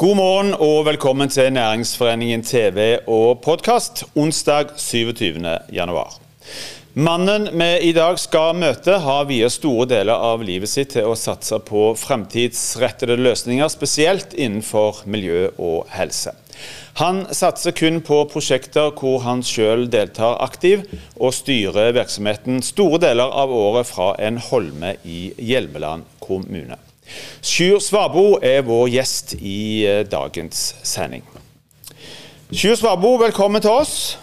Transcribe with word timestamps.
God 0.00 0.16
morgen 0.16 0.54
og 0.56 0.86
velkommen 0.86 1.28
til 1.28 1.50
Næringsforeningen 1.52 2.40
TV 2.42 3.02
og 3.04 3.42
podkast 3.44 4.06
onsdag 4.16 4.70
27. 4.80 5.42
januar. 5.72 6.14
Mannen 6.94 7.50
vi 7.52 7.68
i 7.84 7.92
dag 7.92 8.16
skal 8.16 8.56
møte, 8.56 8.96
har 9.04 9.28
viet 9.28 9.52
store 9.52 9.84
deler 9.90 10.16
av 10.16 10.40
livet 10.40 10.72
sitt 10.72 10.94
til 10.96 11.10
å 11.10 11.18
satse 11.20 11.60
på 11.68 11.90
fremtidsrettede 12.00 13.20
løsninger, 13.20 13.68
spesielt 13.68 14.32
innenfor 14.32 15.04
miljø 15.04 15.50
og 15.58 15.92
helse. 15.92 16.32
Han 17.04 17.26
satser 17.36 17.76
kun 17.76 18.00
på 18.00 18.24
prosjekter 18.32 18.96
hvor 18.96 19.20
han 19.28 19.44
selv 19.44 19.92
deltar 19.92 20.40
aktiv, 20.40 20.88
og 21.20 21.36
styrer 21.36 21.92
virksomheten 21.92 22.64
store 22.64 23.04
deler 23.04 23.36
av 23.44 23.52
året 23.52 23.92
fra 23.92 24.14
en 24.16 24.40
holme 24.48 24.96
i 25.04 25.26
Hjelmeland 25.36 26.08
kommune. 26.24 26.86
Sjur 27.42 27.78
Svabo 27.80 28.38
er 28.42 28.62
vår 28.66 28.88
gjest 28.96 29.36
i 29.40 29.86
eh, 29.88 30.02
dagens 30.08 30.74
sending. 30.82 31.24
Sjur 32.50 32.74
Svabo, 32.76 33.14
velkommen 33.20 33.62
til 33.62 33.70
oss. 33.70 34.18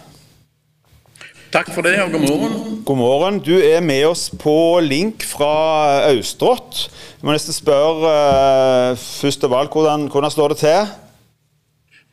Takk 1.48 1.70
for 1.72 1.82
det, 1.82 1.96
og 2.04 2.12
god 2.12 2.24
morgen. 2.28 2.82
God 2.86 2.98
morgen. 3.00 3.40
Du 3.40 3.56
er 3.56 3.80
med 3.80 4.04
oss 4.06 4.28
på 4.30 4.80
link 4.84 5.24
fra 5.24 6.04
Austrått. 6.10 6.90
Jeg 7.18 7.24
må 7.24 7.32
nesten 7.32 7.56
spørre 7.56 8.12
uh, 8.12 9.00
først 9.00 9.48
av 9.48 9.56
alt, 9.56 9.72
hvordan, 9.72 10.10
hvordan, 10.12 10.34
står 10.34 10.54
det 10.54 10.58
til? 10.62 10.92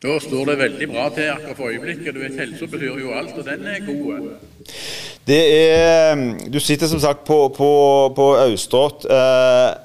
Da 0.05 0.15
står 0.23 0.49
det 0.49 0.55
veldig 0.63 0.87
bra 0.93 1.09
til 1.13 1.29
akkurat 1.33 1.59
for 1.59 1.73
øyeblikket. 1.73 2.15
Du 2.15 2.21
vet, 2.23 2.39
Helse 2.39 2.69
betyr 2.71 2.95
jo 3.03 3.11
alt, 3.11 3.35
og 3.35 3.43
den 3.45 3.67
er 3.67 3.83
god. 3.85 4.31
Det 5.27 5.41
er, 5.59 6.25
Du 6.53 6.59
sitter 6.59 6.87
som 6.87 7.03
sagt 7.03 7.27
på, 7.27 7.49
på, 7.57 7.69
på 8.15 8.29
Austrått. 8.39 9.03
Uh, 9.03 9.84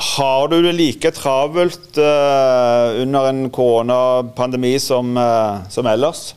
har 0.00 0.48
du 0.48 0.62
det 0.62 0.72
like 0.72 1.10
travelt 1.12 1.98
uh, 1.98 3.02
under 3.02 3.28
en 3.28 3.50
koronapandemi 3.52 4.78
som, 4.80 5.16
uh, 5.16 5.68
som, 5.68 5.86
ellers? 5.86 6.34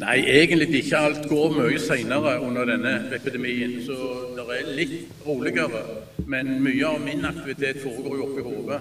Nei, 0.00 0.22
egentlig 0.24 0.80
ikke. 0.80 0.96
Alt 0.96 1.28
går 1.28 1.52
mye 1.56 1.80
senere 1.80 2.38
under 2.44 2.68
denne 2.68 2.94
epidemien. 3.16 3.78
Så 3.84 3.96
det 4.36 4.46
er 4.58 4.72
litt 4.78 4.96
roligere. 5.28 5.84
Men 6.26 6.56
mye 6.64 6.88
av 6.88 7.04
min 7.04 7.24
aktivitet 7.28 7.82
foregår 7.84 8.16
jo 8.16 8.30
oppi 8.30 8.46
hodet. 8.48 8.80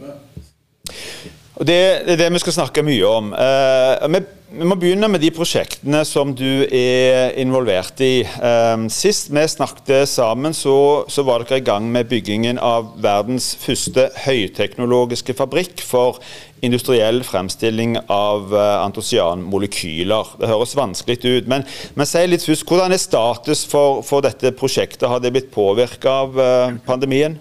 Og 1.55 1.67
det, 1.67 1.75
er 2.03 2.17
det 2.19 2.31
vi 2.33 2.41
skal 2.43 2.57
snakke 2.57 2.83
mye 2.83 3.05
om. 3.07 3.29
Uh, 3.31 4.07
vi, 4.11 4.21
må 4.65 4.75
begynne 4.79 5.07
med 5.11 5.19
de 5.23 5.31
prosjektene 5.35 6.01
som 6.07 6.33
du 6.35 6.65
er 6.67 7.31
involvert 7.39 7.99
i. 8.03 8.25
Uh, 8.39 8.87
sist 8.91 9.31
vi 9.31 9.45
snakket 9.47 10.09
sammen, 10.11 10.55
så, 10.55 11.05
så, 11.11 11.23
var 11.27 11.45
dere 11.45 11.61
i 11.61 11.65
gang 11.65 11.87
med 11.91 12.11
byggingen 12.11 12.59
av 12.59 12.91
verdens 13.03 13.53
første 13.61 14.09
høyteknologiske 14.25 15.37
fabrikk 15.39 15.83
for 15.83 16.19
industriell 16.65 17.21
fremstilling 17.23 17.95
av 18.11 18.51
uh, 18.51 18.83
antosianmolekyler. 18.83 20.35
Det 20.41 20.51
høres 20.51 20.75
vanskelig 20.75 21.23
ut, 21.23 21.51
men, 21.51 21.63
men 21.95 22.09
si 22.09 22.27
litt 22.27 22.43
først, 22.43 22.67
hvordan 22.67 22.95
er 22.95 22.99
status 22.99 23.63
for, 23.71 24.03
for 24.03 24.27
dette 24.27 24.51
prosjektet? 24.59 25.07
Har 25.07 25.23
det 25.23 25.31
blitt 25.35 25.53
påvirka 25.55 26.19
av 26.25 26.39
pandemien? 26.83 27.39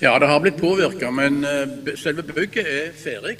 Ja, 0.00 0.18
det 0.18 0.30
har 0.30 0.40
blitt 0.40 0.56
påvirka, 0.56 1.10
men 1.12 1.42
uh, 1.44 1.90
selve 2.00 2.22
bygget 2.24 2.64
er 2.64 2.94
ferdig. 2.96 3.34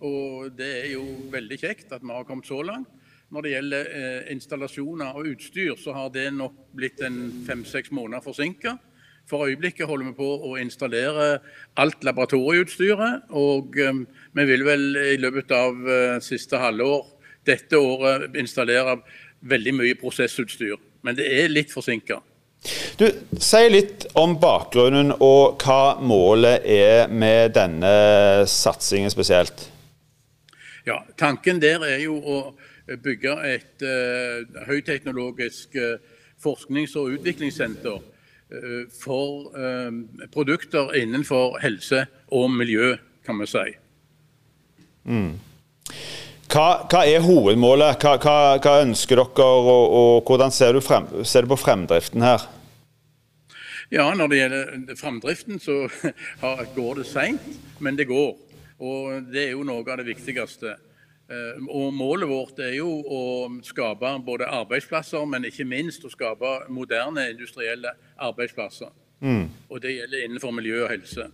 Og 0.00 0.46
det 0.56 0.68
er 0.78 0.86
jo 0.94 1.02
veldig 1.28 1.58
kjekt 1.60 1.92
at 1.92 2.00
vi 2.00 2.08
har 2.08 2.24
kommet 2.24 2.48
så 2.48 2.62
langt. 2.64 2.88
Når 3.28 3.44
det 3.44 3.52
gjelder 3.52 3.90
uh, 3.90 4.30
installasjoner 4.32 5.18
og 5.20 5.28
utstyr, 5.34 5.74
så 5.76 5.92
har 5.92 6.08
det 6.14 6.30
nok 6.32 6.54
blitt 6.72 7.02
en 7.04 7.18
fem-seks 7.44 7.92
måneder 7.92 8.24
forsinka. 8.24 8.78
For 9.28 9.44
øyeblikket 9.50 9.90
holder 9.90 10.08
vi 10.08 10.16
på 10.22 10.30
å 10.48 10.54
installere 10.62 11.28
alt 11.76 12.08
laboratorieutstyret. 12.08 13.28
Og 13.36 13.76
um, 13.84 14.06
vi 14.40 14.48
vil 14.54 14.64
vel 14.70 14.88
i 15.04 15.20
løpet 15.20 15.52
av 15.52 15.84
siste 16.24 16.64
halvår 16.64 17.12
dette 17.44 17.76
året 17.76 18.40
installere 18.40 19.02
veldig 19.52 19.76
mye 19.82 20.00
prosessutstyr. 20.00 20.80
Men 21.04 21.20
det 21.20 21.28
er 21.28 21.52
litt 21.52 21.76
forsinka. 21.76 22.22
Du, 22.98 23.06
Si 23.40 23.60
litt 23.70 24.04
om 24.20 24.34
bakgrunnen 24.40 25.14
og 25.16 25.62
hva 25.64 25.96
målet 26.04 26.66
er 26.68 27.08
med 27.08 27.54
denne 27.56 27.92
satsingen 28.50 29.12
spesielt. 29.12 29.68
Ja, 30.84 31.00
Tanken 31.16 31.60
der 31.62 31.84
er 31.88 32.02
jo 32.04 32.18
å 32.20 32.38
bygge 33.00 33.36
et 33.48 33.84
uh, 33.84 34.64
høyteknologisk 34.68 35.76
uh, 35.80 35.96
forsknings- 36.40 36.96
og 37.00 37.16
utviklingssenter 37.16 38.00
uh, 38.00 38.82
for 38.92 39.52
produkter 40.34 40.92
innenfor 40.98 41.60
helse 41.62 42.06
og 42.34 42.50
miljø, 42.50 42.96
kan 43.24 43.38
vi 43.40 43.46
si. 43.48 43.68
Mm. 45.04 45.38
Hva, 46.50 46.82
hva, 46.90 47.04
er 47.06 47.22
hovedmålet? 47.22 48.02
Hva, 48.02 48.16
hva, 48.18 48.36
hva 48.58 48.80
ønsker 48.82 49.20
dere, 49.20 49.44
og, 49.46 49.92
og 49.94 50.26
hvordan 50.26 50.50
ser 50.50 50.74
du, 50.74 50.80
frem, 50.82 51.06
ser 51.22 51.46
du, 51.46 51.52
på 51.52 51.60
fremdriften 51.62 52.24
her? 52.26 52.46
Ja, 53.90 54.08
Når 54.14 54.30
det 54.30 54.38
gjelder 54.38 54.96
fremdriften, 54.98 55.60
så 55.62 55.86
går 56.78 57.00
det 57.00 57.06
seint, 57.06 57.46
men 57.78 57.98
det 57.98 58.08
går. 58.10 58.34
Og 58.80 59.30
Det 59.30 59.44
er 59.44 59.52
jo 59.52 59.66
noe 59.66 59.84
av 59.86 60.00
det 60.00 60.08
viktigste. 60.08 60.74
Eh, 61.30 61.62
og 61.70 61.94
Målet 61.94 62.30
vårt 62.30 62.58
er 62.58 62.74
jo 62.80 62.88
å 62.98 63.22
skape 63.62 64.10
både 64.26 64.50
arbeidsplasser, 64.50 65.22
men 65.30 65.46
ikke 65.46 65.68
minst 65.68 66.02
å 66.02 66.10
skape 66.10 66.56
moderne 66.74 67.28
industrielle 67.30 67.94
arbeidsplasser. 68.18 68.90
Mm. 69.22 69.46
Og 69.70 69.82
Det 69.82 69.94
gjelder 69.94 70.26
innenfor 70.26 70.54
miljø 70.56 70.82
og 70.88 70.90
helse. 70.96 71.30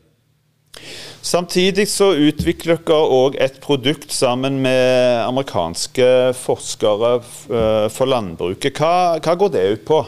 Samtidig 1.27 1.89
så 1.91 2.13
utvikler 2.15 2.79
dere 2.87 3.07
òg 3.11 3.35
et 3.43 3.57
produkt 3.59 4.13
sammen 4.15 4.61
med 4.63 5.25
amerikanske 5.25 6.05
forskere 6.39 7.17
eh, 7.19 7.87
for 7.91 8.07
landbruket. 8.07 8.79
Hva, 8.79 9.19
hva 9.19 9.35
går 9.35 9.51
det 9.57 9.65
ut 9.73 9.83
på? 9.89 9.99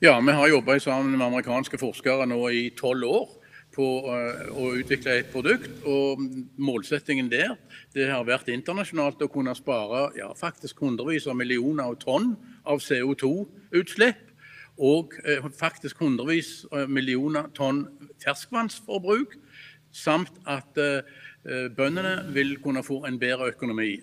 Ja, 0.00 0.14
Vi 0.24 0.32
har 0.32 0.48
jobba 0.48 0.78
sammen 0.80 1.18
med 1.18 1.26
amerikanske 1.26 1.76
forskere 1.82 2.24
nå 2.30 2.38
i 2.48 2.70
tolv 2.78 3.10
år 3.10 3.26
på 3.76 3.90
eh, 4.14 4.40
å 4.56 4.70
utvikle 4.80 5.18
et 5.18 5.28
produkt. 5.34 5.68
og 5.84 6.24
Målsettingen 6.56 7.28
der 7.28 7.58
det 7.92 8.08
har 8.08 8.24
vært 8.24 8.48
internasjonalt 8.48 9.20
å 9.20 9.28
kunne 9.28 9.52
spare 9.58 10.06
ja, 10.16 10.32
faktisk 10.32 10.80
hundrevis 10.80 11.28
av 11.28 11.36
millioner 11.36 11.92
av 11.92 12.00
tonn 12.00 12.38
av 12.64 12.80
CO2-utslipp. 12.80 14.24
Og 14.80 15.12
eh, 15.28 15.44
faktisk 15.52 16.00
hundrevis 16.00 16.62
millioner 16.88 17.52
tonn 17.52 17.84
ferskvannsforbruk 18.24 19.36
samt 19.92 20.32
at 20.46 20.78
eh, 20.78 21.02
eh, 21.44 21.68
bøndene 21.76 22.24
vil 22.34 22.56
kunne 22.62 22.82
få 22.86 23.04
en 23.08 23.18
bedre 23.18 23.50
økonomi. 23.54 23.96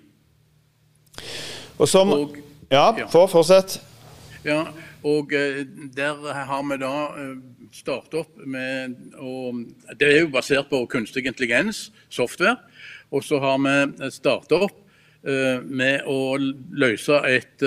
Og 1.78 1.88
som 1.88 2.14
og, 2.14 2.38
Ja, 2.72 2.92
ja. 2.98 3.06
fortsett. 3.08 3.80
Ja, 4.44 4.66
og 5.04 5.34
eh, 5.34 5.64
der 5.96 6.34
har 6.34 6.64
vi 6.68 6.78
da 6.82 6.94
startet 7.74 8.20
opp 8.24 8.38
med 8.46 8.96
og 9.20 9.66
Det 10.00 10.08
er 10.08 10.20
jo 10.22 10.32
basert 10.34 10.70
på 10.70 10.86
kunstig 10.86 11.26
intelligens, 11.28 11.92
software. 12.10 12.58
Og 13.12 13.24
så 13.24 13.40
har 13.40 13.58
vi 13.58 14.12
startet 14.12 14.52
opp 14.52 14.84
med 15.24 16.06
å 16.08 16.38
løse 16.38 17.18
et 17.28 17.64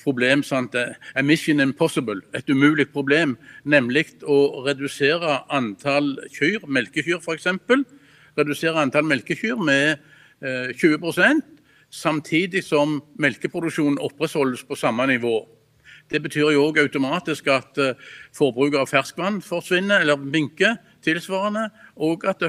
problem. 0.00 0.42
Sant? 0.42 0.74
A 0.74 1.22
mission 1.22 1.60
impossible, 1.60 2.22
et 2.34 2.48
umulig 2.48 2.88
problem. 2.92 3.36
Nemlig 3.64 4.06
å 4.24 4.64
redusere 4.66 5.42
antall 5.52 6.14
kyr, 6.32 6.64
melkekyr 6.66 7.20
f.eks. 7.20 7.50
Redusere 8.38 8.80
antall 8.80 9.06
melkekyr 9.06 9.60
med 9.60 10.00
20 10.42 11.20
eh, 11.22 11.42
samtidig 11.90 12.64
som 12.64 13.02
melkeproduksjonen 13.18 14.00
opprettholdes 14.02 14.64
på 14.66 14.76
samme 14.76 15.06
nivå. 15.06 15.44
Det 16.10 16.20
betyr 16.22 16.50
jo 16.52 16.66
òg 16.66 16.80
automatisk 16.82 17.46
at 17.52 17.78
eh, 17.78 17.94
forbruket 18.34 18.80
av 18.80 18.90
ferskvann 18.90 19.40
forsvinner 19.44 20.02
eller 20.04 20.18
minker 20.20 20.76
tilsvarende, 21.04 21.68
og 22.00 22.24
at 22.24 22.40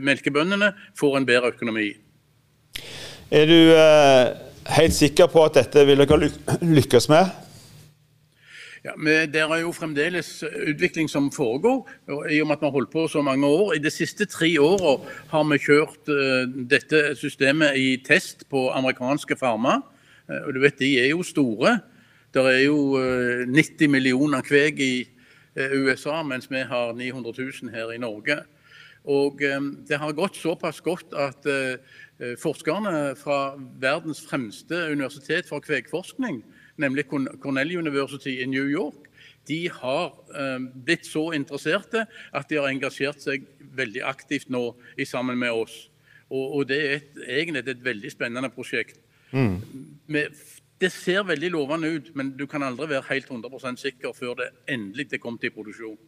melkebøndene 0.00 0.72
får 0.96 1.18
en 1.18 1.26
bedre 1.28 1.52
økonomi. 1.52 1.90
Er 3.30 3.46
du 3.48 3.58
helt 4.66 4.94
sikker 4.94 5.28
på 5.32 5.44
at 5.44 5.58
dette 5.58 5.84
vil 5.86 6.00
dere 6.00 6.30
lykkes 6.62 7.08
med? 7.12 7.32
Ja, 8.84 8.92
men 9.00 9.32
Det 9.32 9.40
er 9.40 9.60
jo 9.62 9.72
fremdeles 9.72 10.42
utvikling 10.44 11.08
som 11.08 11.30
foregår, 11.32 11.88
i 12.28 12.40
og 12.40 12.46
med 12.46 12.56
at 12.56 12.60
vi 12.60 12.66
har 12.66 12.74
holdt 12.74 12.92
på 12.92 13.06
så 13.08 13.22
mange 13.22 13.46
år. 13.46 13.74
I 13.74 13.78
de 13.78 13.90
siste 13.90 14.26
tre 14.26 14.58
åra 14.60 14.98
har 15.30 15.44
vi 15.48 15.58
kjørt 15.58 16.08
uh, 16.12 16.44
dette 16.68 17.16
systemet 17.16 17.78
i 17.80 17.96
test 18.04 18.44
på 18.50 18.68
amerikanske 18.76 19.36
farmer. 19.40 19.80
Uh, 20.28 20.46
og 20.46 20.54
du 20.54 20.60
vet, 20.60 20.78
De 20.78 21.00
er 21.00 21.08
jo 21.14 21.22
store. 21.22 21.78
Det 22.34 22.44
er 22.44 22.64
jo 22.66 22.98
uh, 22.98 23.40
eh, 23.40 23.48
90 23.48 23.88
millioner 23.88 24.42
kveg 24.42 24.80
i 24.80 25.08
USA, 25.56 26.22
mens 26.22 26.50
vi 26.50 26.60
har 26.60 26.92
900 26.92 27.32
000 27.62 27.70
her 27.72 27.92
i 27.94 27.98
Norge. 27.98 28.42
Og 29.04 29.38
Det 29.88 29.98
har 29.98 30.12
gått 30.12 30.36
såpass 30.36 30.80
godt 30.80 31.14
at 31.14 31.46
Eh, 31.46 31.76
forskerne 32.38 33.16
fra 33.18 33.56
verdens 33.82 34.20
fremste 34.22 34.76
universitet 34.92 35.48
for 35.48 35.64
kvegforskning, 35.64 36.44
nemlig 36.78 37.08
Cornell 37.10 37.72
University 37.74 38.36
i 38.42 38.46
New 38.46 38.68
York, 38.70 39.08
de 39.48 39.68
har 39.70 40.14
eh, 40.34 40.60
blitt 40.86 41.06
så 41.06 41.28
interesserte 41.36 42.06
at 42.32 42.48
de 42.48 42.60
har 42.60 42.70
engasjert 42.70 43.20
seg 43.22 43.44
veldig 43.76 44.04
aktivt 44.08 44.52
nå 44.52 44.70
i 44.96 45.06
sammen 45.08 45.38
med 45.40 45.52
oss. 45.52 45.74
Og, 46.30 46.60
og 46.60 46.68
det 46.70 46.80
er 46.80 46.94
et, 46.96 47.18
egentlig 47.38 47.64
et 47.68 47.84
veldig 47.84 48.12
spennende 48.12 48.50
prosjekt. 48.54 49.00
Mm. 49.34 49.58
Med, 50.06 50.38
det 50.80 50.90
ser 50.92 51.26
veldig 51.26 51.50
lovende 51.54 51.90
ut, 51.96 52.10
men 52.16 52.32
du 52.38 52.46
kan 52.50 52.64
aldri 52.64 52.88
være 52.94 53.08
helt 53.10 53.30
100% 53.30 53.80
sikker 53.82 54.16
før 54.16 54.38
det 54.40 54.50
endelig 54.70 55.10
er 55.12 55.22
kommet 55.22 55.44
i 55.44 55.52
produksjon. 55.54 55.98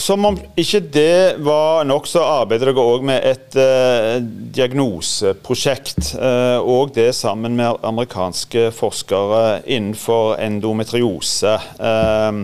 Som 0.00 0.24
om 0.24 0.36
ikke 0.56 0.80
det 0.80 1.42
var 1.44 1.84
nok, 1.84 2.06
så 2.08 2.22
arbeider 2.24 2.70
dere 2.70 2.84
òg 2.88 3.04
med 3.04 3.20
et 3.26 3.56
eh, 3.60 4.16
diagnoseprosjekt. 4.56 6.14
Eh, 6.16 6.58
og 6.64 6.94
det 6.96 7.10
sammen 7.18 7.58
med 7.58 7.84
amerikanske 7.84 8.70
forskere 8.72 9.60
innenfor 9.68 10.38
endometriose. 10.40 11.52
Eh, 11.76 12.40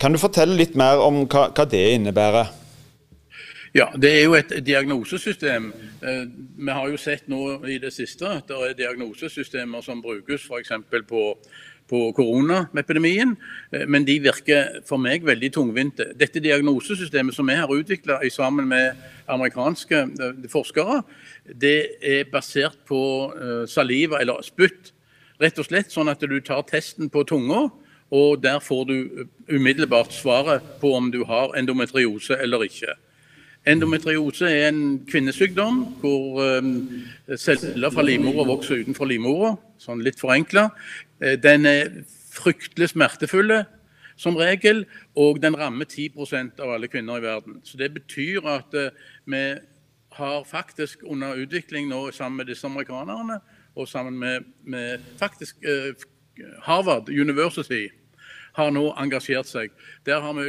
kan 0.00 0.12
du 0.12 0.20
fortelle 0.20 0.58
litt 0.58 0.76
mer 0.76 1.00
om 1.00 1.24
hva, 1.24 1.48
hva 1.56 1.68
det 1.68 1.86
innebærer? 1.94 2.52
Ja, 3.72 3.86
Det 3.96 4.10
er 4.10 4.24
jo 4.24 4.34
et 4.34 4.52
diagnosesystem. 4.66 5.72
Eh, 6.02 6.24
vi 6.58 6.70
har 6.70 6.88
jo 6.90 6.96
sett 6.96 7.28
nå 7.28 7.60
i 7.70 7.78
det 7.78 7.92
siste 7.94 8.26
at 8.26 8.48
det 8.48 8.56
er 8.56 8.78
diagnosesystemer 8.84 9.80
som 9.86 10.02
brukes 10.02 10.44
f.eks. 10.44 10.72
på 11.08 11.22
på 11.90 12.04
koronaepidemien, 12.16 13.34
eh, 13.72 13.84
men 13.90 14.06
de 14.06 14.20
virker 14.22 14.80
for 14.88 15.02
meg 15.02 15.26
veldig 15.26 15.50
tungvinte. 15.56 16.12
Dette 16.18 16.42
diagnosesystemet 16.42 17.36
som 17.36 17.50
vi 17.50 17.58
har 17.58 17.74
utvikla 17.74 18.20
sammen 18.30 18.70
med 18.70 18.96
amerikanske 19.26 20.04
eh, 20.06 20.48
forskere, 20.52 21.02
det 21.44 21.76
er 22.00 22.30
basert 22.30 22.78
på 22.86 23.02
saliva, 23.66 24.20
eller 24.20 24.42
spytt. 24.46 24.92
Rett 25.40 25.58
og 25.58 25.66
slett 25.66 25.90
sånn 25.90 26.10
at 26.12 26.20
du 26.20 26.38
tar 26.44 26.62
testen 26.68 27.10
på 27.10 27.24
tunga, 27.26 27.66
og 28.10 28.42
der 28.42 28.58
får 28.62 28.84
du 28.88 29.26
umiddelbart 29.48 30.12
svaret 30.12 30.64
på 30.82 30.92
om 30.96 31.10
du 31.10 31.22
har 31.24 31.54
endometriose 31.58 32.36
eller 32.42 32.66
ikke. 32.66 32.96
Endometriose 33.68 34.48
er 34.48 34.70
en 34.70 35.02
kvinnesykdom 35.04 35.82
hvor 36.00 36.40
um, 36.40 36.70
celler 37.36 37.92
fra 37.92 38.04
livmora 38.06 38.46
vokser 38.48 38.80
utenfor 38.80 39.10
livmora, 39.10 39.50
sånn 39.76 40.00
litt 40.04 40.20
forenkla. 40.20 40.70
Uh, 41.20 41.34
den 41.36 41.68
er 41.68 41.90
fryktelig 42.32 42.94
smertefull 42.94 43.52
som 44.20 44.38
regel, 44.40 44.86
og 45.16 45.42
den 45.44 45.58
rammer 45.60 45.84
10% 45.84 46.60
av 46.60 46.72
alle 46.76 46.88
kvinner 46.88 47.20
i 47.20 47.26
verden. 47.26 47.60
Så 47.64 47.76
Det 47.76 47.92
betyr 47.98 48.48
at 48.48 48.72
uh, 48.72 48.88
vi 49.28 49.44
har 50.16 50.44
faktisk 50.44 51.04
under 51.04 51.36
utvikling 51.36 51.88
nå 51.88 52.10
sammen 52.16 52.40
med 52.40 52.48
disse 52.48 52.66
amerikanerne, 52.66 53.42
og 53.76 53.88
sammen 53.88 54.16
med, 54.18 54.48
med 54.64 55.04
faktisk 55.20 55.60
uh, 55.68 55.92
Harvard 56.64 57.12
University 57.12 57.90
har 58.56 58.72
nå 58.72 58.88
engasjert 58.98 59.46
seg. 59.46 59.70
Der 60.06 60.20
har 60.24 60.32
vi 60.32 60.48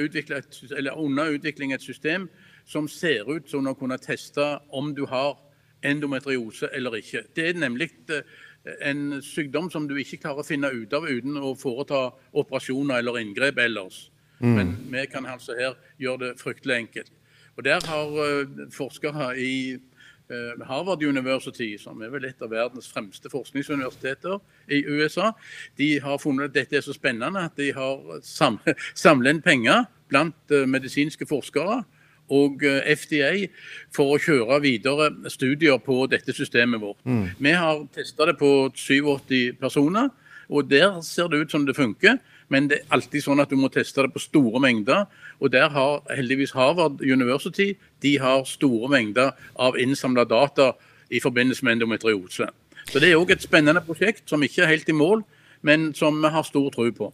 under 0.95 1.35
utvikling 1.35 1.73
et 1.73 1.83
system 1.83 2.29
som 2.65 2.87
ser 2.87 3.29
ut 3.31 3.49
som 3.49 3.67
å 3.67 3.77
kunne 3.77 3.99
teste 4.01 4.45
om 4.69 4.93
du 4.95 5.05
har 5.09 5.37
endometriose 5.83 6.69
eller 6.73 6.99
ikke. 7.01 7.25
Det 7.35 7.49
er 7.49 7.59
nemlig 7.59 7.89
eh, 8.13 8.23
en 8.85 9.21
sykdom 9.25 9.69
som 9.73 9.87
du 9.89 9.95
ikke 9.97 10.21
klarer 10.21 10.43
å 10.43 10.47
finne 10.47 10.71
ut 10.73 10.93
av 10.93 11.07
uten 11.09 11.37
å 11.41 11.55
foreta 11.57 12.09
operasjoner 12.37 13.01
eller 13.01 13.21
inngrep 13.21 13.59
ellers. 13.61 14.09
Mm. 14.41 14.55
Men 14.55 14.75
vi 14.93 15.05
kan 15.09 15.25
altså 15.25 15.57
her 15.57 15.77
gjøre 16.01 16.27
det 16.27 16.35
fryktelig 16.41 16.75
enkelt. 16.75 17.11
Og 17.57 17.63
Der 17.65 17.81
har 17.85 18.07
uh, 18.07 18.69
forskere 18.73 19.33
i 19.37 19.75
uh, 20.31 20.63
Harvard 20.65 21.03
University, 21.03 21.77
som 21.77 22.01
er 22.01 22.09
vel 22.09 22.25
et 22.25 22.41
av 22.41 22.49
verdens 22.49 22.87
fremste 22.89 23.29
forskningsuniversiteter 23.29 24.39
i 24.71 24.83
USA, 24.87 25.31
de 25.77 25.99
har 25.99 26.17
funnet 26.17 26.49
at 26.49 26.55
dette 26.55 26.77
er 26.77 26.85
så 26.85 26.95
spennende 26.95 27.43
at 27.43 27.57
de 27.57 27.73
har 27.75 28.21
samlet 28.23 29.35
inn 29.35 29.43
penger 29.43 29.83
blant 30.09 30.55
medisinske 30.67 31.27
forskere 31.27 31.81
og 32.31 32.63
eh, 32.66 32.95
FDA 32.95 33.31
for 33.94 34.16
å 34.16 34.22
kjøre 34.22 34.62
videre 34.63 35.12
studier 35.31 35.80
på 35.83 36.06
dette 36.12 36.33
systemet 36.36 36.81
vårt. 36.81 37.00
Mm. 37.04 37.25
Vi 37.38 37.56
har 37.60 37.86
testa 37.95 38.30
det 38.30 38.38
på 38.39 38.72
87 38.74 39.60
personer, 39.60 40.10
og 40.51 40.69
der 40.72 41.00
ser 41.06 41.31
det 41.31 41.44
ut 41.44 41.51
som 41.51 41.66
det 41.68 41.78
funker. 41.78 42.19
Men 42.51 42.68
det 42.68 42.81
er 42.81 42.95
alltid 42.98 43.24
sånn 43.24 43.39
at 43.39 43.51
du 43.51 43.56
må 43.56 43.69
teste 43.72 44.04
det 44.04 44.12
på 44.12 44.19
store 44.19 44.60
mengder. 44.60 45.06
Og 45.39 45.54
der 45.54 45.69
har 45.72 46.01
heldigvis 46.12 46.51
Harvard 46.51 47.00
University 47.00 47.72
de 48.04 48.18
har 48.19 48.44
store 48.50 48.89
mengder 48.92 49.31
av 49.56 49.80
innsamla 49.80 50.25
data 50.28 50.74
i 51.12 51.22
forbindelse 51.24 51.63
med 51.63 51.78
endometriose. 51.78 52.50
Så 52.92 53.00
det 53.00 53.12
er 53.12 53.22
òg 53.22 53.31
et 53.31 53.44
spennende 53.44 53.83
prosjekt 53.86 54.28
som 54.28 54.44
ikke 54.44 54.66
er 54.66 54.74
helt 54.74 54.89
i 54.89 54.95
mål, 54.95 55.24
men 55.63 55.94
som 55.95 56.19
vi 56.19 56.31
har 56.33 56.44
stor 56.44 56.68
tro 56.75 56.89
på. 56.92 57.12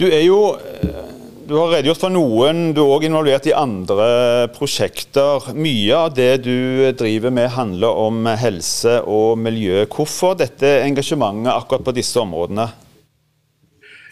Du 0.00 0.06
er 0.08 0.24
jo 0.24 0.40
eh, 0.56 1.25
du 1.46 1.54
har 1.54 1.70
redegjort 1.70 2.00
for 2.02 2.10
noen, 2.10 2.72
du 2.74 2.80
er 2.82 2.92
òg 2.96 3.04
involvert 3.06 3.46
i 3.46 3.54
andre 3.54 4.06
prosjekter. 4.54 5.52
Mye 5.54 5.94
av 5.94 6.14
det 6.16 6.42
du 6.46 6.88
driver 6.98 7.30
med 7.34 7.52
handler 7.54 8.00
om 8.06 8.26
helse 8.40 8.96
og 9.06 9.38
miljø. 9.38 9.84
Hvorfor 9.92 10.34
dette 10.40 10.66
engasjementet 10.82 11.52
akkurat 11.52 11.86
på 11.86 11.94
disse 11.94 12.18
områdene? 12.22 12.66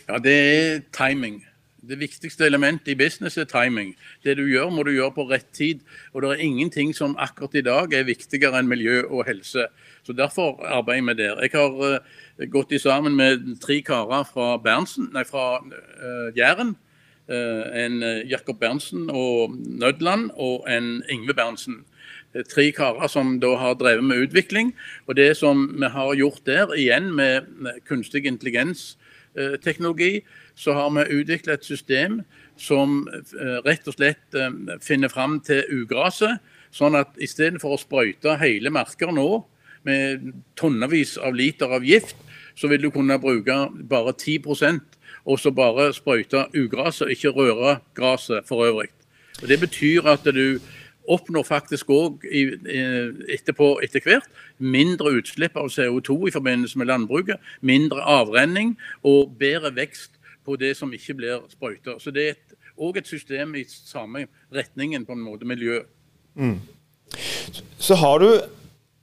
Ja, 0.07 0.19
Det 0.19 0.37
er 0.37 0.81
timing. 0.95 1.43
Det 1.85 1.99
viktigste 2.01 2.47
elementet 2.47 2.95
i 2.95 2.95
business 2.95 3.37
er 3.37 3.45
timing. 3.45 3.95
Det 4.25 4.37
du 4.39 4.47
gjør, 4.47 4.71
må 4.71 4.85
du 4.85 4.95
gjøre 4.95 5.13
på 5.19 5.27
rett 5.29 5.51
tid. 5.53 5.83
Og 6.15 6.23
det 6.23 6.31
er 6.31 6.47
ingenting 6.47 6.95
som 6.95 7.17
akkurat 7.19 7.55
i 7.55 7.67
dag 7.67 7.93
er 7.93 8.07
viktigere 8.07 8.59
enn 8.59 8.71
miljø 8.71 9.03
og 9.11 9.27
helse. 9.27 9.67
Så 10.07 10.13
Derfor 10.13 10.63
arbeider 10.65 11.11
vi 11.11 11.19
der. 11.23 11.43
Jeg 11.43 11.51
har 11.53 11.99
uh, 11.99 12.47
gått 12.49 12.73
i 12.73 12.79
sammen 12.79 13.17
med 13.17 13.61
tre 13.61 13.83
karer 13.83 14.25
fra, 14.25 14.57
Berntsen, 14.57 15.11
nei, 15.13 15.25
fra 15.25 15.59
uh, 15.61 16.31
Jæren 16.37 16.77
en 17.29 18.03
eh, 18.03 18.31
Jakob 18.31 18.61
Berntsen 18.61 19.11
og 19.11 19.57
Nødland 19.57 20.31
og 20.35 20.67
en 20.69 21.03
Ingve 21.11 21.35
Berntsen. 21.35 21.85
Eh, 22.35 22.45
tre 22.45 22.71
karer 22.73 23.09
som 23.09 23.39
da 23.41 23.55
har 23.57 23.79
drevet 23.81 24.05
med 24.05 24.27
utvikling. 24.27 24.75
Og 25.07 25.17
det 25.17 25.37
som 25.37 25.69
vi 25.81 25.89
har 25.89 26.15
gjort 26.15 26.45
der, 26.47 26.75
igjen 26.77 27.15
med 27.15 27.47
kunstig 27.89 28.27
intelligens-teknologi, 28.27 30.21
så 30.55 30.73
har 30.73 30.91
vi 30.91 31.21
utviklet 31.21 31.55
et 31.55 31.65
system 31.65 32.21
som 32.57 33.09
rett 33.67 33.89
og 33.91 33.97
slett 33.97 34.37
finner 34.83 35.11
fram 35.11 35.41
til 35.43 35.65
ugraset. 35.75 36.39
Sånn 36.71 36.95
at 36.95 37.17
istedenfor 37.19 37.75
å 37.75 37.81
sprøyte 37.81 38.37
hele 38.39 38.71
marker 38.71 39.11
nå 39.11 39.43
med 39.83 40.31
tonnevis 40.59 41.17
av 41.19 41.35
liter 41.35 41.73
av 41.75 41.85
gift, 41.87 42.17
så 42.55 42.71
vil 42.71 42.87
du 42.87 42.91
kunne 42.95 43.19
bruke 43.19 43.57
bare 43.91 44.15
10 44.15 44.39
og 45.25 45.41
så 45.41 45.51
bare 45.51 45.93
sprøyte 45.95 46.47
ugraset, 46.57 47.11
ikke 47.11 47.29
røre 47.29 47.79
gresset 47.95 48.45
for 48.49 48.65
øvrig. 48.65 48.89
Og 49.43 49.49
Det 49.49 49.61
betyr 49.61 50.07
at 50.07 50.25
du 50.25 50.61
oppnår 51.09 51.43
faktisk 51.43 51.91
òg 51.91 52.25
etterpå 53.29 53.79
etter 53.85 54.05
hvert 54.05 54.29
mindre 54.59 55.19
utslipp 55.19 55.57
av 55.57 55.69
CO2 55.69 56.29
i 56.29 56.33
forbindelse 56.33 56.79
med 56.79 56.89
landbruket, 56.89 57.41
mindre 57.61 58.01
avrenning 58.01 58.77
og 59.03 59.35
bedre 59.39 59.75
vekst 59.77 60.17
på 60.45 60.57
det 60.61 60.75
som 60.77 60.93
ikke 60.93 61.17
blir 61.19 61.45
sprøyter. 61.53 61.99
Så 61.99 62.13
det 62.15 62.29
er 62.29 62.35
òg 62.77 62.97
et, 62.99 63.05
et, 63.05 63.09
system 63.09 63.55
i 63.55 63.65
samme 63.69 64.27
retningen, 64.53 65.07
på 65.07 65.13
en 65.13 65.25
måte, 65.25 65.45
miljø. 65.45 65.83
Mm. 66.35 66.61
Så 67.79 67.95
har 67.95 68.19
du 68.19 68.29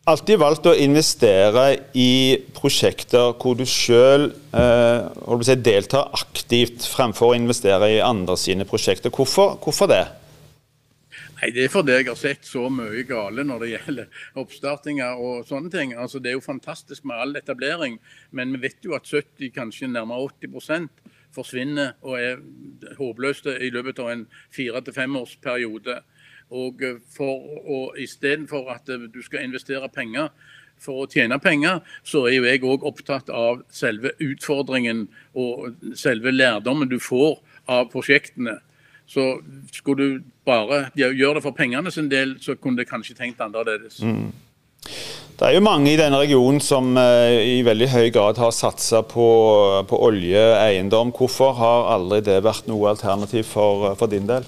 alltid 0.10 0.40
valgt 0.42 0.66
å 0.66 0.74
investere 0.78 1.66
i 1.98 2.40
prosjekter 2.58 3.36
hvor 3.42 3.58
du 3.58 3.66
sjøl 3.70 4.32
eh, 4.32 5.44
si, 5.46 5.58
deltar 5.62 6.10
aktivt, 6.18 6.88
fremfor 6.90 7.32
å 7.32 7.38
investere 7.38 7.92
i 7.96 8.02
andre 8.04 8.38
sine 8.40 8.66
prosjekter. 8.68 9.14
Hvorfor, 9.14 9.58
hvorfor 9.62 9.92
det? 9.92 10.04
Nei, 11.42 11.52
Det 11.52 11.64
er 11.66 11.72
fordi 11.74 11.96
jeg 11.96 12.08
har 12.08 12.18
sett 12.20 12.46
så 12.46 12.68
mye 12.70 13.04
gale 13.10 13.46
når 13.46 13.64
det 13.64 13.72
gjelder 13.72 14.26
oppstartinger 14.38 15.22
og 15.22 15.48
sånne 15.50 15.72
ting. 15.74 15.96
Altså, 15.98 16.20
Det 16.20 16.30
er 16.30 16.38
jo 16.38 16.46
fantastisk 16.46 17.06
med 17.06 17.18
all 17.18 17.36
etablering, 17.36 18.00
men 18.32 18.54
vi 18.54 18.68
vet 18.68 18.86
jo 18.86 18.94
at 18.94 19.10
70, 19.10 19.50
kanskje 19.54 19.90
nærmere 19.90 20.30
80% 20.30 20.90
forsvinner 21.34 21.94
og 22.04 22.20
er 22.20 22.42
håpløse 22.98 23.58
i 23.64 23.70
løpet 23.72 24.00
av 24.04 24.12
en 24.12 24.26
fire 24.52 24.82
til 24.82 24.94
femårsperiode. 24.94 26.02
Og 26.52 26.84
eh, 26.84 27.00
for 27.16 27.62
å, 27.66 27.84
Istedenfor 28.00 28.72
at 28.74 28.90
eh, 28.92 29.08
du 29.12 29.22
skal 29.24 29.46
investere 29.48 29.90
penger 29.94 30.32
for 30.82 31.04
å 31.04 31.10
tjene 31.10 31.38
penger, 31.42 31.80
så 32.04 32.26
er 32.26 32.40
jo 32.40 32.48
jeg 32.50 32.64
òg 32.66 32.86
opptatt 32.90 33.30
av 33.30 33.62
selve 33.74 34.16
utfordringen 34.24 35.06
og 35.38 35.76
selve 35.98 36.34
lærdommen 36.34 36.90
du 36.90 36.98
får 37.00 37.38
av 37.70 37.92
prosjektene. 37.94 38.58
Så 39.06 39.36
skulle 39.76 40.02
du 40.02 40.30
bare 40.48 40.88
gjøre 40.96 41.38
det 41.38 41.44
for 41.46 41.54
pengene 41.54 41.92
sin 41.94 42.10
del, 42.10 42.38
så 42.42 42.56
kunne 42.56 42.82
det 42.82 42.90
kanskje 42.90 43.18
tenkt 43.18 43.44
annerledes. 43.44 44.00
Mm. 44.02 44.32
Det 45.38 45.50
er 45.50 45.56
jo 45.58 45.64
mange 45.66 45.92
i 45.92 45.98
denne 46.00 46.20
regionen 46.22 46.62
som 46.62 46.96
uh, 46.98 47.34
i 47.34 47.62
veldig 47.66 47.90
høy 47.92 48.10
grad 48.14 48.38
har 48.42 48.54
satsa 48.54 49.02
på, 49.02 49.28
på 49.90 50.02
oljeeiendom. 50.08 51.14
Hvorfor 51.18 51.56
har 51.58 51.92
aldri 51.96 52.22
det 52.26 52.40
vært 52.46 52.70
noe 52.70 52.92
alternativ 52.94 53.50
for, 53.50 53.92
for 54.00 54.10
din 54.10 54.30
del? 54.30 54.46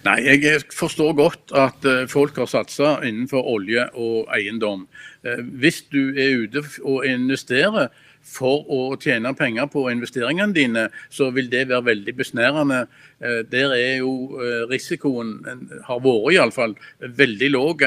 Nei, 0.00 0.20
Jeg 0.24 0.62
forstår 0.72 1.12
godt 1.12 1.52
at 1.52 1.84
eh, 1.84 2.06
folk 2.08 2.38
har 2.40 2.46
satsa 2.48 2.94
innenfor 3.04 3.44
olje 3.44 3.82
og 4.00 4.30
eiendom. 4.32 4.86
Eh, 5.24 5.42
hvis 5.60 5.82
du 5.92 6.14
er 6.16 6.46
ute 6.46 6.62
og 6.88 7.04
investerer 7.04 7.90
for 8.24 8.64
å 8.72 8.96
tjene 9.00 9.34
penger 9.36 9.68
på 9.68 9.82
investeringene 9.92 10.56
dine, 10.56 10.86
så 11.12 11.28
vil 11.36 11.50
det 11.52 11.66
være 11.68 11.84
veldig 11.90 12.14
besnærende. 12.16 12.86
Eh, 13.20 13.42
der 13.52 13.76
er 13.76 14.00
jo 14.00 14.40
risikoen, 14.72 15.36
har 15.84 16.00
vært 16.00 16.32
iallfall, 16.32 16.74
veldig 17.20 17.52
lav, 17.52 17.84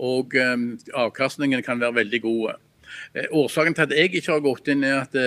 og 0.00 0.36
avkastningen 0.96 1.60
kan 1.62 1.80
være 1.80 1.98
veldig 2.00 2.22
god. 2.24 2.56
Årsaken 3.30 3.76
til 3.76 3.86
at 3.86 3.96
jeg 3.96 4.10
ikke 4.10 4.32
har 4.32 4.44
gått 4.44 4.70
inn, 4.72 4.84
er 4.86 5.02
at 5.02 5.16
det, 5.16 5.26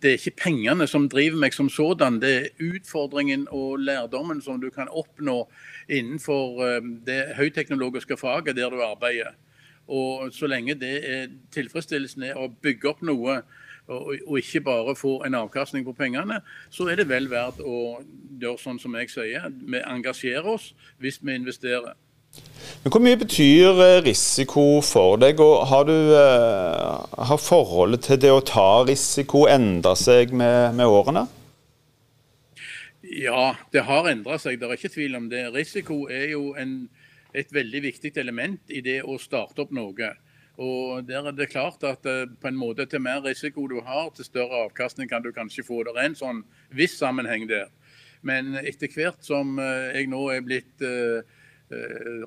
det 0.00 0.12
er 0.12 0.18
ikke 0.18 0.42
pengene 0.44 0.86
som 0.90 1.08
driver 1.12 1.40
meg 1.42 1.56
som 1.56 1.70
sådan. 1.72 2.20
Det 2.22 2.32
er 2.36 2.64
utfordringen 2.70 3.46
og 3.50 3.80
lærdommen 3.84 4.42
som 4.44 4.60
du 4.62 4.70
kan 4.74 4.88
oppnå 4.88 5.42
innenfor 5.88 6.80
det 7.06 7.22
høyteknologiske 7.38 8.18
faget 8.20 8.56
der 8.56 8.72
du 8.72 8.82
arbeider. 8.84 9.36
Og 9.90 10.30
så 10.32 10.46
lenge 10.46 10.78
det 10.78 10.92
er 11.02 11.32
tilfredsstillelsen 11.54 12.28
er 12.28 12.38
å 12.38 12.50
bygge 12.62 12.92
opp 12.92 13.02
noe, 13.02 13.40
og, 13.90 14.38
ikke 14.38 14.60
bare 14.62 14.94
få 14.94 15.16
en 15.26 15.34
avkastning 15.34 15.82
på 15.84 15.96
pengene, 15.98 16.40
så 16.70 16.86
er 16.92 17.00
det 17.00 17.08
vel 17.10 17.26
verdt 17.30 17.58
å 17.58 17.98
gjøre 18.38 18.60
sånn 18.62 18.78
som 18.78 18.94
jeg 18.94 19.10
sier. 19.10 19.48
Vi 19.50 19.80
engasjerer 19.82 20.46
oss 20.46 20.70
hvis 21.02 21.18
vi 21.22 21.34
investerer. 21.34 21.96
Men 22.80 22.94
Hvor 22.94 23.02
mye 23.04 23.18
betyr 23.20 23.80
eh, 23.84 23.98
risiko 24.06 24.62
for 24.80 25.18
deg, 25.20 25.40
og 25.44 25.66
har, 25.68 25.84
du, 25.84 25.96
uh, 26.16 27.24
har 27.28 27.40
forholdet 27.40 28.06
til 28.06 28.20
det 28.22 28.30
å 28.32 28.40
ta 28.40 28.86
risiko 28.88 29.44
endra 29.52 29.92
seg 29.98 30.32
med, 30.32 30.72
med, 30.78 30.88
årene? 30.88 31.26
Ja, 33.04 33.50
det 33.74 33.84
har 33.84 34.08
endra 34.08 34.38
seg, 34.40 34.56
det 34.60 34.68
er 34.68 34.78
ikke 34.78 34.92
tvil 34.94 35.18
om 35.18 35.26
det. 35.28 35.42
Risiko 35.52 36.06
er 36.08 36.30
jo 36.32 36.54
en 36.56 36.88
et 37.30 37.52
veldig 37.54 37.82
viktig 37.84 38.10
element 38.18 38.72
i 38.74 38.80
det 38.82 38.96
å 39.06 39.14
starte 39.20 39.62
opp 39.62 39.74
noe. 39.76 40.08
Og 40.58 41.04
der 41.06 41.28
er 41.28 41.36
det 41.36 41.50
klart 41.52 41.84
at 41.86 42.08
uh, 42.08 42.24
på 42.26 42.48
en 42.48 42.56
måte 42.58 42.88
Til 42.88 43.04
mer 43.04 43.20
risiko 43.22 43.68
du 43.70 43.76
har, 43.84 44.08
til 44.16 44.24
større 44.24 44.64
avkastning 44.64 45.08
kan 45.08 45.22
du 45.22 45.30
kanskje 45.36 45.66
få. 45.68 45.82
Det 45.84 45.92
er 45.98 46.08
en 46.08 46.16
sånn 46.16 46.40
viss 46.74 46.96
sammenheng 46.98 47.44
der. 47.50 47.68
Men 48.24 48.56
etter 48.56 48.88
hvert 48.88 49.20
som 49.24 49.60
jeg 49.60 50.08
nå 50.12 50.24
er 50.32 50.42
blitt 50.44 50.82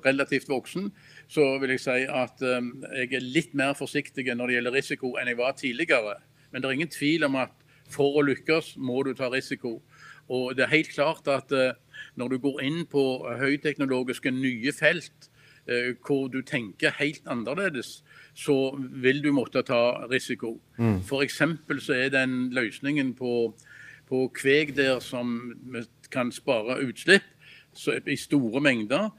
relativt 0.04 0.48
voksen, 0.48 0.88
så 1.28 1.44
vil 1.60 1.74
jeg 1.74 1.82
si 1.84 2.06
at 2.08 2.40
jeg 2.40 3.10
er 3.12 3.24
litt 3.24 3.52
mer 3.54 3.74
forsiktig 3.76 4.24
når 4.30 4.48
det 4.48 4.56
gjelder 4.56 4.76
risiko 4.78 5.10
enn 5.20 5.28
jeg 5.28 5.40
var 5.40 5.56
tidligere. 5.58 6.16
Men 6.50 6.62
det 6.62 6.68
er 6.68 6.78
ingen 6.78 6.92
tvil 6.94 7.26
om 7.28 7.36
at 7.42 7.52
for 7.92 8.16
å 8.16 8.24
lykkes 8.24 8.74
må 8.80 9.02
du 9.04 9.12
ta 9.16 9.28
risiko. 9.32 9.76
Og 10.32 10.56
det 10.56 10.64
er 10.64 10.72
helt 10.72 10.92
klart 10.94 11.28
at 11.28 11.52
når 12.16 12.34
du 12.34 12.38
går 12.46 12.62
inn 12.64 12.82
på 12.90 13.04
høyteknologiske 13.40 14.32
nye 14.34 14.72
felt 14.72 15.28
eh, 15.68 15.92
hvor 16.04 16.28
du 16.32 16.40
tenker 16.46 16.94
helt 16.98 17.26
annerledes, 17.30 18.02
så 18.34 18.74
vil 18.78 19.22
du 19.24 19.30
måtte 19.34 19.62
ta 19.66 20.06
risiko. 20.10 20.56
Mm. 20.78 21.00
F.eks. 21.04 21.42
så 21.84 21.98
er 21.98 22.14
den 22.14 22.50
løsningen 22.54 23.14
på, 23.18 23.54
på 24.08 24.24
kveg 24.34 24.74
der 24.76 25.00
som 25.04 25.54
kan 26.10 26.32
spare 26.32 26.80
utslipp 26.84 27.30
i 28.06 28.16
store 28.16 28.60
mengder, 28.62 29.10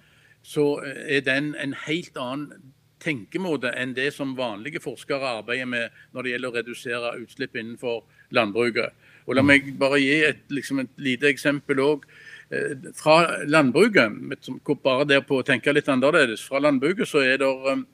så 0.45 0.65
er 0.85 1.23
den 1.25 1.53
en 1.57 1.73
helt 1.87 2.17
annen 2.21 2.73
tenkemåte 3.01 3.71
enn 3.77 3.93
det 3.97 4.11
som 4.15 4.35
vanlige 4.37 4.81
forskere 4.81 5.39
arbeider 5.39 5.69
med 5.69 5.97
når 6.13 6.25
det 6.25 6.31
gjelder 6.33 6.51
å 6.51 6.55
redusere 6.59 7.11
utslipp 7.21 7.57
innenfor 7.57 8.03
landbruket. 8.33 8.93
Og 9.25 9.37
La 9.37 9.41
mm. 9.41 9.49
meg 9.49 9.69
bare 9.81 9.99
gi 10.01 10.15
et, 10.27 10.43
liksom 10.53 10.83
et 10.83 11.01
lite 11.01 11.29
eksempel 11.31 11.81
òg. 11.81 12.05
Eh, 12.53 12.75
fra 12.97 13.43
landbruket, 13.49 14.45
bare 14.83 15.07
der 15.09 15.25
på 15.25 15.41
å 15.41 15.45
tenke 15.45 15.73
litt 15.73 15.89
annerledes, 15.89 16.45
fra 16.45 16.61
landbruket 16.61 17.09
så 17.09 17.23
er 17.25 17.41
det 17.41 17.49
um, 17.49 17.85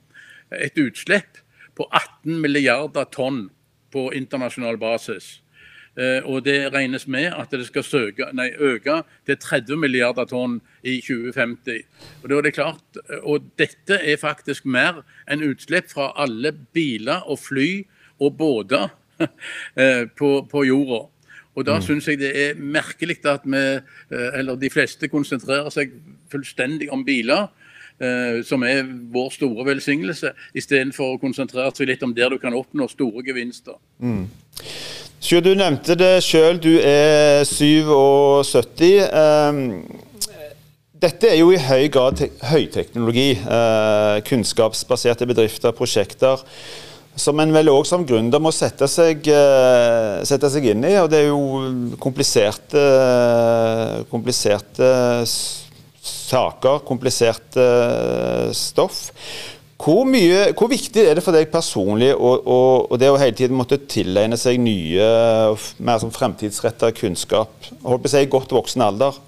et 0.52 0.76
utslipp 0.80 1.40
på 1.76 1.88
18 1.88 2.40
milliarder 2.44 3.08
tonn 3.12 3.46
på 3.92 4.10
internasjonal 4.16 4.76
basis. 4.80 5.41
Eh, 5.92 6.24
og 6.24 6.44
det 6.46 6.72
regnes 6.72 7.04
med 7.06 7.34
at 7.36 7.52
det 7.52 7.66
skal 7.68 7.84
søke, 7.84 8.30
nei, 8.32 8.48
øke 8.56 9.02
til 9.28 9.36
30 9.36 9.76
milliarder 9.76 10.24
tonn 10.24 10.60
i 10.80 11.00
2050. 11.04 11.82
Og, 12.22 12.28
da 12.30 12.38
er 12.38 12.46
det 12.46 12.54
klart, 12.56 13.00
og 13.20 13.50
dette 13.60 13.98
er 14.00 14.20
faktisk 14.20 14.64
mer 14.64 15.02
enn 15.28 15.44
utslipp 15.44 15.92
fra 15.92 16.12
alle 16.16 16.54
biler 16.72 17.28
og 17.28 17.42
fly 17.44 17.70
og 18.22 18.38
båter 18.38 18.88
eh, 19.80 20.08
på, 20.16 20.30
på 20.48 20.64
jorda. 20.64 21.04
Og 21.52 21.66
Da 21.68 21.76
mm. 21.76 21.84
syns 21.84 22.08
jeg 22.08 22.22
det 22.22 22.32
er 22.32 22.56
merkelig 22.56 23.18
at 23.28 23.44
vi, 23.44 23.60
eh, 23.60 24.30
eller 24.38 24.56
de 24.56 24.70
fleste 24.72 25.08
konsentrerer 25.12 25.68
seg 25.74 25.92
fullstendig 26.32 26.88
om 26.92 27.04
biler. 27.04 27.50
Uh, 28.02 28.40
som 28.42 28.64
er 28.66 28.82
vår 29.14 29.28
store 29.30 29.66
velsignelse, 29.68 30.32
istedenfor 30.58 31.14
å 31.14 31.20
konsentrere 31.22 31.70
seg 31.76 31.86
litt 31.92 32.02
om 32.02 32.14
der 32.16 32.32
du 32.34 32.40
kan 32.42 32.56
oppnå 32.58 32.88
store 32.90 33.22
gevinster. 33.22 33.76
Mm. 34.02 34.24
Sjø, 35.22 35.38
du 35.38 35.52
nevnte 35.54 35.94
det 35.94 36.16
sjøl, 36.26 36.58
du 36.58 36.72
er 36.82 37.44
77. 37.46 39.06
Um, 39.14 39.62
dette 41.02 41.26
er 41.30 41.40
jo 41.40 41.50
i 41.50 41.58
høy 41.58 41.88
grad 41.90 42.20
høyteknologi. 42.46 43.32
Eh, 43.34 44.16
kunnskapsbaserte 44.28 45.26
bedrifter, 45.26 45.74
prosjekter 45.74 46.42
som 47.18 47.40
en 47.42 47.50
vel 47.52 47.68
òg 47.72 47.84
som 47.88 48.04
gründer 48.08 48.40
må 48.40 48.52
sette 48.54 48.86
seg, 48.88 49.26
eh, 49.28 50.22
sette 50.24 50.48
seg, 50.48 50.68
inn 50.70 50.84
i. 50.86 50.94
Og 51.02 51.10
det 51.10 51.24
er 51.24 51.28
jo 51.28 51.96
kompliserte, 52.00 52.84
kompliserte 54.10 54.92
saker, 56.02 56.82
kompliserte 56.86 57.64
stoff. 58.56 59.08
Hvor, 59.82 60.04
mye, 60.06 60.52
hvor, 60.54 60.68
viktig 60.70 61.02
er 61.02 61.18
det 61.18 61.24
for 61.24 61.34
deg 61.34 61.50
personlig 61.50 62.12
og, 62.14 62.46
og, 62.46 62.92
og 62.92 63.00
det 63.02 63.08
å 63.10 63.18
hele 63.18 63.34
tiden 63.34 63.58
måtte 63.58 63.80
tilegne 63.90 64.38
seg 64.38 64.60
nye, 64.62 65.08
mer 65.82 65.98
som 66.02 66.12
fremtidsretta 66.14 66.92
kunnskap? 66.94 67.54
Holdt 67.82 68.04
på 68.04 68.10
å 68.10 68.12
si 68.12 68.22
godt 68.30 68.54
voksen 68.54 68.84
alder? 68.86 69.18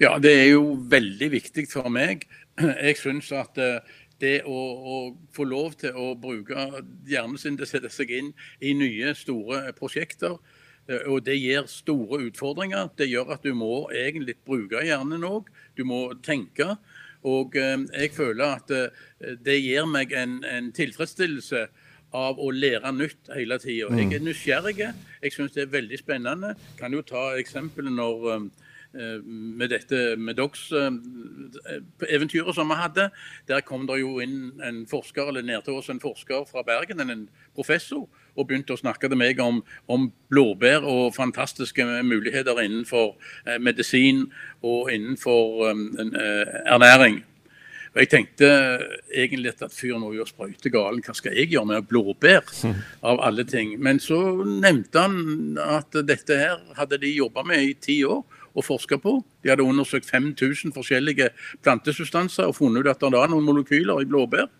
Ja, 0.00 0.16
det 0.20 0.32
er 0.32 0.50
jo 0.54 0.74
veldig 0.88 1.28
viktig 1.32 1.66
for 1.72 1.92
meg. 1.92 2.24
Jeg 2.56 2.96
syns 3.00 3.28
at 3.36 3.60
uh, 3.60 3.84
det 4.20 4.40
å, 4.48 4.56
å, 4.56 4.96
få 5.36 5.44
lov 5.48 5.76
til 5.80 5.96
å 5.96 6.14
bruke 6.20 6.68
hjernen 7.08 7.36
sin 7.40 7.56
til 7.56 7.66
å 7.66 7.68
sette 7.68 7.92
seg 7.92 8.12
inn 8.16 8.32
i 8.64 8.72
nye, 8.76 9.12
store 9.16 9.74
prosjekter. 9.76 10.38
Eh, 10.88 11.02
og 11.10 11.26
det 11.26 11.36
gir 11.40 11.66
store 11.70 12.20
utfordringer. 12.28 12.88
Det 12.98 13.08
gjør 13.10 13.32
at 13.36 13.42
du 13.44 13.54
må 13.54 13.90
egentlig 13.94 14.34
bruke 14.46 14.84
hjernen 14.84 15.24
òg. 15.26 15.44
Du 15.76 15.84
må 15.88 16.14
tenke. 16.22 16.76
Og 17.26 17.56
eh, 17.58 17.78
jeg 18.02 18.10
føler 18.16 18.46
at 18.60 18.70
eh, 18.70 18.88
det 19.44 19.64
gir 19.64 19.84
meg 19.90 20.12
en, 20.14 20.44
en, 20.46 20.72
tilfredsstillelse 20.76 21.66
av 22.16 22.38
å 22.38 22.50
lære 22.54 22.92
nytt 22.94 23.28
hele 23.34 23.58
tida. 23.60 23.88
Jeg 23.90 24.06
er 24.06 24.20
mm. 24.20 24.24
nysgjerrig. 24.28 24.78
Jeg 25.22 25.32
syns 25.34 25.52
det 25.56 25.62
er 25.66 25.74
veldig 25.74 25.98
spennende. 26.00 26.48
Jeg 26.54 26.78
kan 26.80 26.92
jo 26.94 27.02
ta 27.06 27.22
eksempelet 27.40 27.92
når 27.92 28.18
med 28.96 29.68
dette 29.68 30.16
med 30.16 30.34
Dox-eventyret 30.38 32.54
som 32.56 32.68
vi 32.70 32.76
hadde. 32.78 33.04
Der 33.44 33.60
kom 33.66 33.82
det 33.90 33.98
jo 34.00 34.20
inn 34.24 34.56
en 34.64 34.86
forsker 34.88 35.28
eller 35.28 35.44
ned 35.44 35.60
til 35.66 35.76
oss 35.76 35.92
en 35.92 36.00
forsker 36.00 36.48
fra 36.48 36.64
Bergen, 36.64 37.04
en 37.04 37.28
professor, 37.58 38.08
og 38.36 38.48
begynte 38.48 38.76
å 38.76 38.80
snakke 38.80 39.08
til 39.10 39.18
meg 39.20 39.40
om, 39.42 39.62
om 39.88 40.10
blåbær 40.32 40.84
og 40.86 41.14
fantastiske 41.16 41.86
muligheter 42.06 42.60
innenfor 42.62 43.14
eh, 43.46 43.58
medisin 43.62 44.26
og 44.62 44.92
innenfor 44.92 45.72
eh, 45.72 46.60
ernæring. 46.66 47.22
Og 47.96 48.02
Jeg 48.02 48.08
tenkte 48.12 48.48
egentlig 49.08 49.54
at 49.56 49.72
fyren 49.72 50.02
må 50.04 50.10
jo 50.12 50.26
sprøyte 50.28 50.68
galen, 50.68 51.00
hva 51.00 51.14
skal 51.16 51.32
jeg 51.32 51.54
gjøre 51.54 51.70
med 51.70 51.86
blåbær? 51.88 52.44
Av 53.00 53.22
alle 53.24 53.46
ting. 53.48 53.72
Men 53.80 53.96
så 54.04 54.18
nevnte 54.44 55.00
han 55.00 55.56
at 55.64 55.96
dette 56.04 56.36
her 56.36 56.60
hadde 56.76 57.00
de 57.00 57.14
jobba 57.16 57.46
med 57.48 57.64
i 57.64 57.72
ti 57.72 58.02
år 58.04 58.20
og 58.52 58.64
forska 58.64 58.98
på. 59.00 59.16
De 59.40 59.48
hadde 59.48 59.64
undersøkt 59.64 60.08
5000 60.10 60.76
forskjellige 60.76 61.30
plantesubstanser 61.64 62.50
og 62.50 62.58
funnet 62.60 62.84
ut 62.84 62.92
at 62.92 63.00
det 63.00 63.16
var 63.16 63.32
noen 63.32 63.48
molekyler 63.48 64.04
i 64.04 64.08
blåbær 64.12 64.50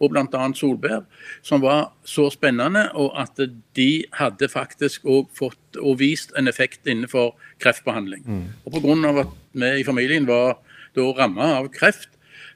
og 0.00 0.14
bl.a. 0.14 0.44
solbær 0.56 1.02
som 1.46 1.62
var 1.62 1.90
så 2.08 2.30
spennende, 2.32 2.86
og 2.96 3.12
at 3.20 3.40
de 3.76 3.90
hadde 4.16 4.48
faktisk 4.48 5.04
òg 5.04 5.28
fått 5.36 5.80
og 5.80 5.98
vist 6.00 6.32
en 6.38 6.48
effekt 6.48 6.88
innenfor 6.88 7.34
kreftbehandling. 7.60 8.24
Mm. 8.24 8.44
Og 8.64 8.78
Pga. 8.78 9.12
at 9.20 9.34
vi 9.52 9.72
i 9.80 9.84
familien 9.84 10.26
var 10.26 10.58
da 10.96 11.06
ramma 11.18 11.54
av 11.58 11.68
kreft, 11.74 12.08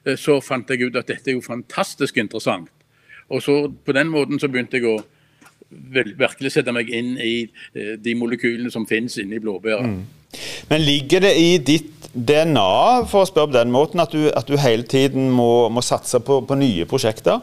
eh, 0.05 0.17
så 0.17 0.41
fant 0.41 0.69
jeg 0.69 0.89
ut 0.89 0.95
at 0.95 1.07
dette 1.07 1.31
er 1.31 1.37
jo 1.37 1.45
fantastisk 1.45 2.17
interessant. 2.17 2.69
Og 3.29 3.41
så 3.41 3.73
På 3.85 3.91
den 3.91 4.07
måten 4.07 4.39
så 4.39 4.47
begynte 4.47 4.77
jeg 4.77 4.85
å 4.85 5.03
virkelig 5.69 6.51
sette 6.51 6.71
meg 6.71 6.89
inn 6.89 7.17
i 7.17 7.47
eh, 7.73 7.95
de 7.97 8.15
molekylene 8.15 8.71
som 8.71 8.85
finnes 8.85 9.17
inni 9.17 9.39
blåbæret. 9.39 9.85
Mm. 9.85 10.03
Men 10.69 10.81
ligger 10.81 11.19
det 11.19 11.33
i 11.39 11.57
ditt 11.57 11.94
DNA 12.15 13.03
for 13.11 13.25
å 13.25 13.27
spørre 13.27 13.51
på 13.51 13.57
den 13.57 13.73
måten, 13.75 13.99
at 13.99 14.13
du, 14.15 14.29
at 14.31 14.47
du 14.47 14.55
hele 14.55 14.87
tiden 14.87 15.27
må, 15.35 15.67
må 15.67 15.83
satse 15.83 16.21
på, 16.23 16.39
på, 16.47 16.55
nye 16.55 16.87
prosjekter? 16.87 17.41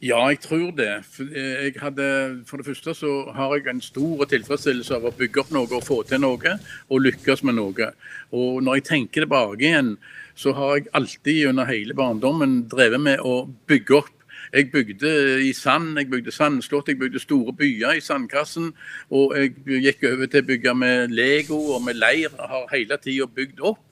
Ja, 0.00 0.22
jeg 0.32 0.40
tror 0.40 0.70
det. 0.78 0.94
Eh, 1.20 1.66
jeg 1.66 1.74
hadde, 1.82 2.06
for 2.48 2.56
det 2.56 2.70
første 2.70 2.94
så 2.96 3.10
har 3.36 3.52
jeg 3.58 3.68
en 3.68 3.82
stor 3.84 4.24
tilfredsstillelse 4.30 4.96
av 4.96 5.10
å 5.10 5.12
bygge 5.18 5.42
opp 5.42 5.52
noe 5.52 5.68
og 5.68 5.84
få 5.84 6.00
til 6.08 6.22
noe, 6.24 6.54
og 6.88 7.04
lykkes 7.04 7.44
med 7.44 7.58
noe. 7.60 7.90
Og 8.32 8.62
når 8.64 8.80
jeg 8.80 8.88
tenker 8.88 9.26
tilbake 9.26 9.60
igjen, 9.60 9.92
så 10.32 10.56
har 10.56 10.78
jeg 10.78 10.88
alltid 10.96 11.50
under 11.50 11.68
hele 11.68 11.96
barndommen 11.98 12.62
drevet 12.72 13.04
med 13.10 13.20
å 13.20 13.42
bygge 13.68 14.00
opp 14.00 14.16
Jeg 14.52 14.70
bygde 14.72 15.10
i 15.46 15.52
sand, 15.52 15.98
jeg 15.98 16.10
bygde 16.10 16.32
sandslott, 16.34 16.88
jeg 16.88 16.98
bygde 16.98 17.22
store 17.22 17.52
byer 17.52 17.92
i 17.98 18.00
sandkassen. 18.00 18.72
Og 19.10 19.36
jeg 19.38 19.54
gikk 19.84 20.04
over 20.10 20.26
til 20.26 20.42
å 20.42 20.48
bygge 20.48 20.74
med 20.74 21.14
Lego 21.14 21.60
og 21.76 21.84
med 21.86 22.00
leir. 22.00 22.34
Har 22.38 22.66
hele 22.72 22.98
tida 22.98 23.28
bygd 23.30 23.62
opp. 23.62 23.84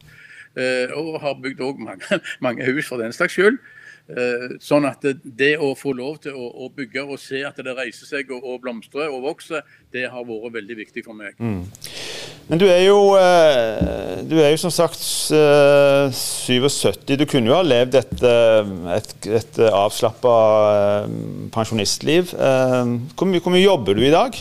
Eh, 0.58 0.90
og 0.96 1.20
har 1.22 1.36
bygd 1.42 1.60
òg 1.62 1.82
mange, 1.84 2.20
mange, 2.44 2.66
hus 2.66 2.88
for 2.88 2.98
den 2.98 3.14
slags 3.14 3.36
skyld. 3.36 3.60
Eh, 4.08 4.54
sånn 4.64 4.86
at 4.88 5.02
det 5.22 5.58
å 5.60 5.74
få 5.76 5.92
lov 5.92 6.14
til 6.24 6.32
å, 6.32 6.70
bygge 6.72 7.02
og 7.04 7.18
se 7.20 7.42
at 7.44 7.58
det 7.60 7.74
reiser 7.76 8.08
seg 8.08 8.30
og, 8.32 8.54
blomstrer 8.62 9.12
og 9.12 9.26
vokser, 9.26 9.60
det 9.92 10.06
har 10.08 10.24
vært 10.24 10.54
veldig 10.54 10.76
viktig 10.78 11.04
for 11.04 11.18
meg. 11.18 11.34
Mm. 11.36 11.68
Men 12.48 12.62
du 12.62 12.64
er 12.64 12.86
jo 12.86 13.12
eh, 13.20 14.24
du 14.24 14.38
er 14.40 14.54
jo 14.54 14.62
som 14.62 14.72
sagt 14.72 14.96
77. 14.96 17.04
Du 17.20 17.26
kunne 17.28 17.52
jo 17.52 17.58
ha 17.58 17.66
levd 17.66 18.00
et, 18.00 18.24
et, 18.96 19.12
et 19.42 19.60
avslappa 19.68 20.36
pensjonistliv. 21.52 22.32
Hvor 22.32 23.28
mye, 23.28 23.44
hvor 23.44 23.52
mye 23.52 23.66
jobber 23.66 23.98
du 23.98 24.06
i 24.08 24.14
dag? 24.14 24.40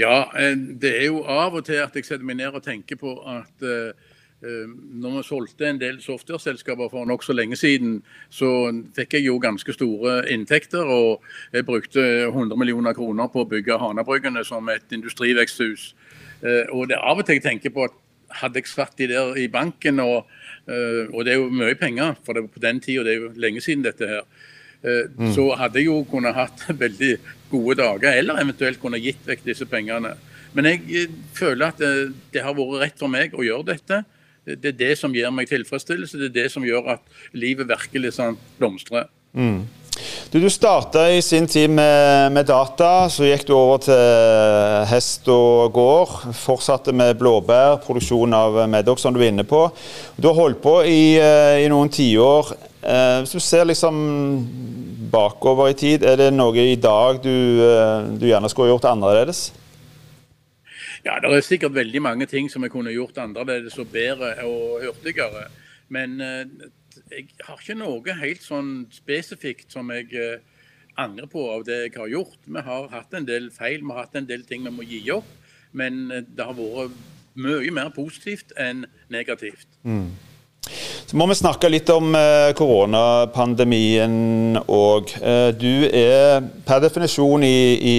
Ja, 0.00 0.26
det 0.52 0.92
er 0.98 1.08
jo 1.08 1.24
av 1.28 1.56
og 1.56 1.64
til 1.64 1.80
at 1.80 1.96
jeg 1.96 2.04
setter 2.04 2.26
meg 2.26 2.36
ned 2.40 2.52
og 2.52 2.64
tenker 2.64 3.00
på 3.00 3.16
at 3.28 3.64
Eh, 3.64 4.11
når 4.42 5.16
vi 5.16 5.22
solgte 5.22 5.68
en 5.68 5.78
del 5.78 6.00
software-selskaper 6.02 6.88
for 6.90 7.06
nokså 7.06 7.34
lenge 7.36 7.56
siden, 7.56 8.00
så 8.30 8.72
fikk 8.96 9.14
jeg 9.18 9.28
jo 9.28 9.38
ganske 9.42 9.74
store 9.76 10.16
inntekter. 10.34 10.82
Og 10.82 11.22
jeg 11.54 11.66
brukte 11.66 12.02
100 12.26 12.58
millioner 12.58 12.96
kroner 12.96 13.30
på 13.30 13.44
å 13.44 13.48
bygge 13.48 13.78
Hanabryggene 13.78 14.42
som 14.44 14.68
et 14.72 14.94
industriveksthus. 14.94 15.92
Eh, 16.42 16.64
og 16.74 16.88
det 16.90 16.98
er 16.98 17.06
av 17.06 17.22
og 17.22 17.28
til 17.28 17.38
jeg 17.38 17.46
tenker 17.46 17.74
på 17.74 17.86
at 17.86 17.98
hadde 18.40 18.62
jeg 18.62 18.70
satt 18.70 18.96
de 18.98 19.10
der 19.10 19.36
i 19.38 19.46
banken, 19.52 20.00
og, 20.00 20.30
eh, 20.66 21.04
og 21.12 21.24
det 21.24 21.34
er 21.34 21.38
jo 21.38 21.52
mye 21.52 21.76
penger, 21.78 22.16
for 22.24 22.34
det 22.34 22.42
er 22.42 22.54
på 22.54 22.64
den 22.64 22.80
tida, 22.80 23.04
det 23.04 23.14
er 23.14 23.20
jo 23.20 23.30
lenge 23.36 23.62
siden 23.62 23.84
dette 23.84 24.08
her, 24.08 24.24
mm. 24.82 25.28
så 25.36 25.44
hadde 25.60 25.78
jeg 25.78 25.86
jo 25.86 26.00
kunnet 26.10 26.34
hatt 26.34 26.64
veldig 26.84 27.12
gode 27.52 27.78
dager, 27.82 28.16
eller 28.18 28.40
eventuelt 28.42 28.80
kunne 28.82 29.00
gitt 29.02 29.22
vekk 29.28 29.44
disse 29.46 29.68
pengene. 29.70 30.16
Men 30.56 30.68
jeg 30.68 31.06
føler 31.36 31.70
at 31.70 31.78
det, 31.80 31.92
det 32.32 32.42
har 32.44 32.56
vært 32.56 32.80
rett 32.82 32.98
for 33.00 33.12
meg 33.12 33.36
å 33.36 33.44
gjøre 33.44 33.68
dette. 33.70 34.02
Det 34.44 34.72
er 34.72 34.78
det 34.78 34.94
som 34.98 35.12
gir 35.14 35.30
meg 35.30 35.50
tilfredsstillelse. 35.50 36.18
Det 36.18 36.30
er 36.32 36.38
det 36.42 36.48
som 36.54 36.64
gjør 36.66 36.96
at 36.96 37.04
livet 37.38 37.68
virkelig 37.70 38.16
sånn 38.16 38.38
blomstrer. 38.58 39.06
Mm. 39.38 39.62
Du, 40.32 40.40
du 40.40 40.48
starta 40.50 41.04
i 41.12 41.20
sin 41.22 41.46
tid 41.46 41.70
med, 41.70 42.32
med, 42.32 42.46
data, 42.48 43.06
så 43.12 43.26
gikk 43.28 43.44
du 43.48 43.52
over 43.54 43.82
til 43.84 44.88
hest 44.90 45.28
og 45.30 45.72
gård. 45.76 46.16
Fortsatte 46.36 46.94
med 46.96 47.18
blåbær, 47.20 47.78
produksjon 47.84 48.34
av 48.34 48.62
Medoc, 48.72 49.02
som 49.02 49.14
du 49.14 49.20
er 49.20 49.30
inne 49.30 49.46
på. 49.46 49.66
Du 50.16 50.30
har 50.30 50.38
holdt 50.38 50.62
på 50.64 50.78
i, 50.88 51.18
eh, 51.20 51.62
i 51.62 51.70
noen 51.70 51.92
tiår. 51.92 52.54
Eh, 52.82 53.18
hvis 53.22 53.36
du 53.36 53.40
ser 53.44 53.68
liksom 53.68 54.02
bakover 55.12 55.70
i 55.70 55.76
tid, 55.78 56.06
er 56.08 56.16
det 56.18 56.32
noe 56.34 56.56
i 56.72 56.78
dag 56.80 57.20
du, 57.22 57.36
eh, 57.62 58.08
du 58.16 58.26
gjerne 58.26 58.50
skulle 58.50 58.72
gjort 58.72 58.88
annerledes? 58.90 59.50
Ja, 61.04 61.18
Det 61.18 61.32
er 61.34 61.40
sikkert 61.40 61.74
veldig 61.74 62.02
mange 62.02 62.26
ting 62.26 62.50
som 62.50 62.62
jeg 62.62 62.70
kunne 62.70 62.92
gjort 62.94 63.18
annerledes 63.18 63.78
og 63.78 63.90
bedre 63.90 64.36
og 64.46 64.84
hurtigere. 64.84 65.48
Men 65.88 66.20
eh, 66.20 66.44
jeg 67.10 67.26
har 67.42 67.58
ikke 67.58 67.78
noe 67.78 68.14
helt 68.20 68.44
sånn 68.44 68.86
spesifikt 68.94 69.74
som 69.74 69.90
jeg 69.90 70.12
eh, 70.14 70.38
angrer 71.02 71.26
på 71.26 71.42
av 71.50 71.64
det 71.66 71.80
jeg 71.80 71.96
har 71.96 72.12
gjort. 72.12 72.38
Vi 72.46 72.62
har 72.68 72.88
hatt 72.92 73.14
en 73.18 73.26
del 73.26 73.50
feil, 73.50 73.82
vi 73.82 73.90
har 73.90 74.06
hatt 74.06 74.20
en 74.20 74.28
del 74.28 74.46
ting 74.46 74.62
vi 74.68 74.74
må 74.76 74.86
gi 74.86 75.02
opp. 75.14 75.28
Men 75.72 76.10
eh, 76.10 76.22
det 76.22 76.46
har 76.46 76.54
vært 76.56 76.94
mye 77.34 77.72
mer 77.74 77.90
positivt 77.96 78.54
enn 78.60 78.84
negativt. 79.10 79.66
Mm. 79.82 80.12
Så 81.12 81.18
må 81.20 81.26
vi 81.28 81.34
snakke 81.36 81.68
litt 81.68 81.90
om 81.92 82.14
eh, 82.16 82.54
koronapandemien 82.56 84.56
òg. 84.64 85.10
Eh, 85.20 85.50
du 85.52 85.84
er 85.84 86.40
per 86.64 86.80
definisjon 86.80 87.44
i, 87.44 87.76
i, 87.76 87.96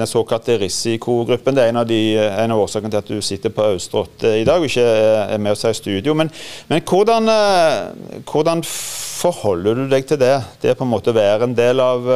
den 0.00 0.10
såkalte 0.10 0.56
risikogruppen. 0.58 1.54
Det 1.54 1.62
er 1.62 1.70
en 1.70 1.78
av, 1.78 1.86
de, 1.86 2.00
en 2.18 2.56
av 2.56 2.64
årsakene 2.64 2.90
til 2.90 3.04
at 3.04 3.14
du 3.14 3.22
sitter 3.22 3.54
på 3.54 3.68
Austrått 3.70 4.26
i 4.32 4.42
dag 4.42 4.58
og 4.58 4.66
ikke 4.66 4.82
er 4.82 5.38
med 5.38 5.54
oss 5.54 5.62
her 5.62 5.76
i 5.76 5.78
studio. 5.78 6.18
Men, 6.18 6.34
men 6.66 6.82
hvordan, 6.82 7.30
eh, 7.30 8.20
hvordan, 8.26 8.66
forholder 8.66 9.84
du 9.84 9.86
deg 9.94 10.10
til 10.10 10.24
det? 10.26 10.34
Det 10.66 10.74
på 10.74 10.82
en 10.82 10.90
måte 10.90 11.14
å 11.14 11.20
være 11.22 11.46
en 11.46 11.54
del 11.54 11.86
av 11.86 12.12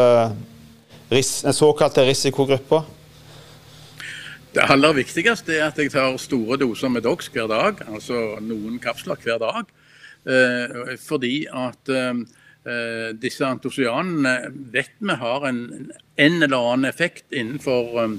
den 1.15 1.59
såkalte 1.63 2.11
risikogruppa? 2.11 2.83
Det 4.59 4.67
aller 4.67 4.99
viktigste 4.99 5.61
er 5.61 5.69
at 5.71 5.79
jeg 5.79 5.95
tar 5.95 6.11
store 6.19 6.59
doser 6.59 6.91
med 6.91 7.07
Dox 7.07 7.31
hver 7.31 7.47
dag, 7.47 7.87
altså 7.87 8.41
noen 8.43 8.83
kapsler 8.83 9.15
hver 9.23 9.39
dag. 9.39 9.77
Eh, 10.29 10.97
fordi 11.01 11.47
at 11.49 11.89
eh, 11.89 12.11
eh, 12.69 13.07
disse 13.17 13.47
antosianene 13.47 14.35
vet 14.73 14.93
vi 14.99 15.17
har 15.23 15.47
en, 15.49 15.63
en 16.17 16.43
eller 16.43 16.73
annen 16.73 16.91
effekt 16.91 17.33
innenfor 17.33 18.19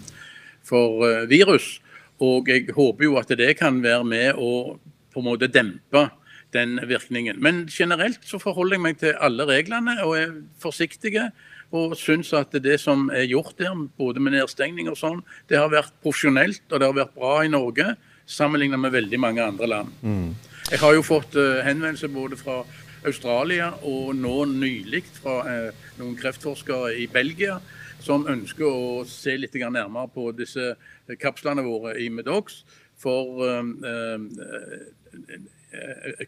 for 0.66 1.06
virus. 1.30 1.80
Og 2.22 2.50
jeg 2.50 2.70
håper 2.74 3.06
jo 3.06 3.20
at 3.22 3.32
det 3.38 3.56
kan 3.60 3.82
være 3.84 4.06
med 4.06 4.38
å 4.38 4.80
på 5.12 5.20
en 5.20 5.28
måte 5.28 5.50
dempe 5.52 6.08
den 6.56 6.78
virkningen. 6.88 7.40
Men 7.42 7.66
generelt 7.72 8.24
så 8.28 8.40
forholder 8.40 8.78
jeg 8.78 8.84
meg 8.84 9.00
til 9.02 9.18
alle 9.24 9.48
reglene 9.50 9.98
og 10.06 10.16
er 10.20 10.36
forsiktige. 10.62 11.30
Og 11.72 11.96
syns 11.96 12.34
at 12.36 12.52
det 12.64 12.78
som 12.84 13.08
er 13.16 13.30
gjort 13.32 13.56
der, 13.60 13.72
både 13.98 14.20
med 14.20 14.36
nedstengning 14.36 14.90
og 14.92 15.00
sånn, 15.00 15.22
det 15.48 15.60
har 15.60 15.72
vært 15.72 15.94
profesjonelt 16.04 16.66
og 16.68 16.82
det 16.82 16.90
har 16.90 16.98
vært 16.98 17.16
bra 17.16 17.36
i 17.46 17.52
Norge 17.52 17.94
sammenlignet 18.28 18.80
med 18.80 18.94
veldig 18.96 19.20
mange 19.20 19.44
andre 19.44 19.70
land. 19.72 19.94
Mm. 20.04 20.51
Jeg 20.72 20.80
har 20.80 20.94
jo 20.96 21.02
fått 21.04 21.36
uh, 21.36 21.60
henvendelser 21.66 22.08
både 22.08 22.38
fra 22.40 22.62
Australia 23.04 23.74
og 23.84 24.14
nå 24.16 24.46
nylig 24.48 25.02
fra 25.18 25.42
uh, 25.44 25.82
noen 26.00 26.14
kreftforskere 26.16 26.94
i 26.96 27.10
Belgia 27.12 27.58
som 28.02 28.24
ønsker 28.32 28.64
å 28.66 29.02
se 29.04 29.36
litt 29.36 29.58
nærmere 29.60 30.08
på 30.16 30.32
disse 30.32 30.78
kapslene 31.20 31.66
våre 31.66 31.98
i 32.00 32.08
Medox 32.10 32.62
for 32.96 33.44
uh, 33.44 34.16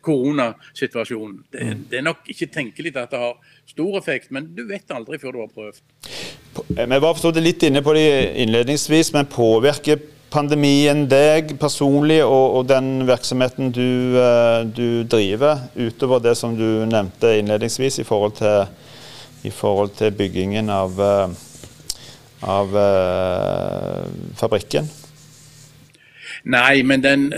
koronasituasjonen. 0.03 1.39
Det, 1.47 1.63
mm. 1.63 1.85
det, 1.89 2.01
er 2.01 2.05
nok 2.09 2.27
ikke 2.27 2.51
tenkelig 2.51 2.93
at 2.99 3.15
det 3.15 3.23
har 3.23 3.39
stor 3.67 3.97
effekt, 3.99 4.31
men 4.35 4.51
du 4.55 4.65
vet 4.67 4.91
aldri 4.91 5.19
før 5.23 5.37
du 5.37 5.39
har 5.45 5.53
prøvd. 5.55 5.81
Vi 6.73 6.99
var 7.07 7.39
litt 7.39 7.63
inne 7.63 7.81
på 7.83 7.95
det 7.95 8.09
innledningsvis, 8.43 9.13
men 9.15 9.31
påvirker 9.31 10.03
pandemien 10.33 11.05
deg 11.09 11.53
personlig 11.61 12.21
og, 12.25 12.57
og 12.57 12.65
den 12.69 13.05
virksomheten 13.07 13.71
du, 13.73 14.17
uh, 14.17 14.63
du, 14.65 15.03
driver, 15.09 15.67
utover 15.77 16.23
det 16.23 16.35
som 16.39 16.55
du 16.57 16.83
nevnte 16.89 17.35
innledningsvis 17.39 18.01
i 18.01 18.07
forhold 18.07 18.35
til, 18.39 18.65
i 19.45 19.53
forhold 19.53 19.93
til 19.99 20.13
byggingen 20.17 20.71
av, 20.73 20.97
uh, 20.97 21.29
av 22.49 22.75
uh, 22.75 24.09
fabrikken? 24.39 24.89
Nei, 26.43 26.81
men 26.83 26.99
den 26.99 27.29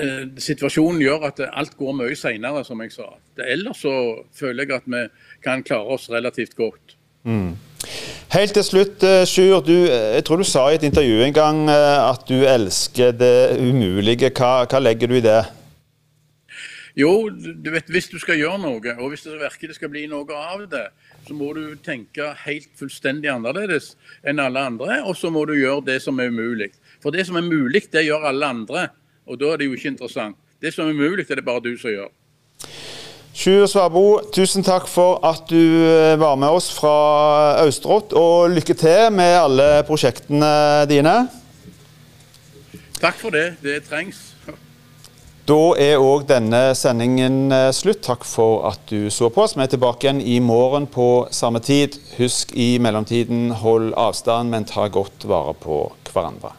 situasjonen 0.41 0.97
gjør 1.03 1.27
at 1.27 1.43
alt 1.45 1.75
går 1.77 1.91
mye 1.93 2.15
seinere, 2.17 2.63
som 2.65 2.79
jeg 2.81 2.95
sa. 2.95 3.11
Ellers 3.45 3.83
så 3.83 3.93
føler 4.33 4.65
jeg 4.65 4.79
at 4.79 4.87
vi 4.89 5.03
kan 5.45 5.61
klare 5.67 5.93
oss 5.93 6.07
relativt 6.09 6.55
godt. 6.57 6.95
Mm. 7.21 7.53
Helt 8.33 8.55
til 8.57 8.63
slutt, 8.65 9.03
eh, 9.03 9.23
Sjur. 9.29 9.61
Du, 9.61 9.85
eh, 9.85 10.15
jeg 10.17 10.23
tror 10.25 10.37
du 10.41 10.43
sa 10.43 10.65
i 10.69 10.75
et 10.75 10.83
intervju 10.83 11.21
en 11.21 11.33
gang 11.33 11.69
eh, 11.69 12.09
at 12.09 12.25
du 12.27 12.41
elsker 12.41 13.11
det 13.13 13.59
umulige. 13.61 14.31
Hva, 14.33 14.65
hva, 14.65 14.79
legger 14.81 15.07
du 15.07 15.15
i 15.19 15.21
det? 15.21 15.43
Jo, 16.97 17.29
du 17.29 17.69
vet, 17.71 17.85
hvis 17.91 18.09
du 18.09 18.17
skal 18.19 18.39
gjøre 18.39 18.57
noe, 18.63 18.95
og 18.97 19.11
hvis 19.11 19.27
det 19.27 19.37
virkelig 19.37 19.75
skal 19.75 19.91
bli 19.91 20.07
noe 20.07 20.25
av 20.33 20.63
det, 20.71 20.87
så 21.27 21.35
må 21.35 21.51
du 21.53 21.75
tenke 21.83 22.31
helt 22.45 22.69
fullstendig 22.79 23.29
annerledes 23.29 23.93
enn 24.23 24.39
alle 24.39 24.63
andre, 24.71 25.01
og 25.03 25.17
så 25.19 25.29
må 25.29 25.45
du 25.45 25.53
gjøre 25.59 25.85
det 25.85 26.01
som 26.01 26.19
er 26.19 26.31
umulig. 26.31 26.71
For 27.03 27.11
det 27.11 27.27
som 27.27 27.35
er 27.35 27.45
mulig, 27.45 27.85
det 27.91 28.07
gjør 28.07 28.29
alle 28.31 28.47
andre, 28.47 28.87
og 29.27 29.37
da 29.41 29.53
er 29.53 29.61
det 29.61 29.69
jo 29.69 29.75
ikke 29.75 29.91
interessant. 29.91 30.39
Det 30.61 30.73
som 30.73 30.87
er 30.87 30.95
umulig, 30.95 31.27
det 31.27 31.35
er 31.35 31.43
det 31.43 31.49
bare 31.51 31.61
du 31.67 31.75
som 31.77 31.91
gjør. 31.91 32.09
Sjur 33.35 33.65
Svabo, 33.67 34.21
tusen 34.31 34.63
takk 34.63 34.85
for 34.87 35.19
at 35.27 35.49
du 35.51 35.59
eh, 35.59 36.15
var 36.15 36.37
med 36.39 36.55
oss 36.55 36.69
fra 36.71 36.93
Austerått, 37.65 38.15
og 38.15 38.53
lykke 38.55 38.77
til 38.79 39.09
med 39.11 39.35
alle 39.41 39.67
prosjektene 39.83 40.85
dine. 40.87 41.17
Takk 43.01 43.19
for 43.19 43.35
det. 43.35 43.57
Det 43.59 43.81
trengs. 43.89 44.23
Da 45.45 45.59
er 45.77 45.99
òg 45.99 46.23
denne 46.31 46.71
sendingen 46.79 47.51
eh, 47.51 47.69
slutt. 47.75 48.05
Takk 48.07 48.23
for 48.23 48.69
at 48.71 48.87
du 48.89 49.11
så 49.11 49.27
på 49.29 49.43
oss. 49.43 49.57
Vi 49.59 49.67
er 49.67 49.73
tilbake 49.75 50.07
igjen 50.07 50.23
i 50.23 50.39
morgen 50.39 50.87
på 50.87 51.27
samme 51.35 51.59
tid. 51.59 51.99
Husk 52.15 52.55
i 52.55 52.77
mellomtiden, 52.79 53.51
hold 53.59 53.91
avstand, 53.99 54.55
men 54.55 54.65
ta 54.65 54.87
godt 54.87 55.27
vare 55.27 55.53
på 55.59 55.89
hverandre. 56.07 56.55